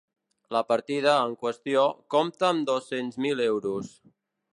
La 0.55 0.61
partida, 0.71 1.11
en 1.25 1.35
qüestió, 1.45 1.83
compta 2.15 2.47
amb 2.53 2.65
dos-cents 2.71 3.21
mil 3.27 3.45
euros. 3.49 3.93